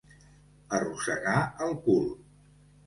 [0.79, 2.13] Arrossegar el cul.